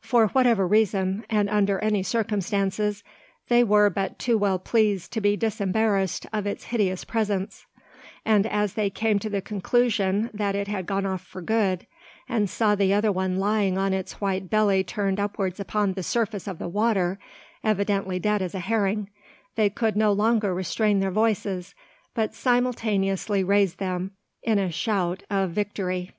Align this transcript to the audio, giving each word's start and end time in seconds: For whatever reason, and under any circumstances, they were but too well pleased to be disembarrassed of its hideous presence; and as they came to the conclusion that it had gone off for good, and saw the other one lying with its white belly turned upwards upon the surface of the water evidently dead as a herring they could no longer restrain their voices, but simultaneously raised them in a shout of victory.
For 0.00 0.28
whatever 0.28 0.64
reason, 0.64 1.24
and 1.28 1.48
under 1.48 1.80
any 1.80 2.04
circumstances, 2.04 3.02
they 3.48 3.64
were 3.64 3.90
but 3.90 4.16
too 4.16 4.38
well 4.38 4.60
pleased 4.60 5.12
to 5.12 5.20
be 5.20 5.36
disembarrassed 5.36 6.24
of 6.32 6.46
its 6.46 6.66
hideous 6.66 7.02
presence; 7.04 7.66
and 8.24 8.46
as 8.46 8.74
they 8.74 8.90
came 8.90 9.18
to 9.18 9.28
the 9.28 9.42
conclusion 9.42 10.30
that 10.32 10.54
it 10.54 10.68
had 10.68 10.86
gone 10.86 11.04
off 11.04 11.22
for 11.22 11.42
good, 11.42 11.88
and 12.28 12.48
saw 12.48 12.76
the 12.76 12.94
other 12.94 13.10
one 13.10 13.38
lying 13.40 13.74
with 13.74 13.92
its 13.92 14.20
white 14.20 14.48
belly 14.48 14.84
turned 14.84 15.18
upwards 15.18 15.58
upon 15.58 15.94
the 15.94 16.04
surface 16.04 16.46
of 16.46 16.60
the 16.60 16.68
water 16.68 17.18
evidently 17.64 18.20
dead 18.20 18.40
as 18.40 18.54
a 18.54 18.60
herring 18.60 19.10
they 19.56 19.68
could 19.68 19.96
no 19.96 20.12
longer 20.12 20.54
restrain 20.54 21.00
their 21.00 21.10
voices, 21.10 21.74
but 22.14 22.34
simultaneously 22.36 23.42
raised 23.42 23.78
them 23.78 24.12
in 24.44 24.60
a 24.60 24.70
shout 24.70 25.24
of 25.28 25.50
victory. 25.50 26.12